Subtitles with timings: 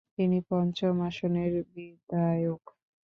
[0.17, 2.63] তিনি পঞ্চম আসনের বিধায়ক।